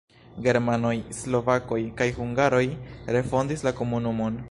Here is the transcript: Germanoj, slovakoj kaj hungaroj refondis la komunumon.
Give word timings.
Germanoj, 0.45 0.93
slovakoj 1.19 1.79
kaj 2.01 2.09
hungaroj 2.17 2.65
refondis 3.19 3.69
la 3.71 3.79
komunumon. 3.83 4.39